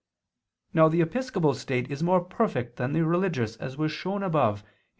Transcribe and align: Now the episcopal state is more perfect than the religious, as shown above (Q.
Now 0.73 0.89
the 0.89 1.01
episcopal 1.01 1.53
state 1.53 1.91
is 1.91 2.01
more 2.01 2.21
perfect 2.23 2.77
than 2.77 2.93
the 2.93 3.05
religious, 3.05 3.55
as 3.57 3.77
shown 3.91 4.23
above 4.23 4.61
(Q. 4.61 4.69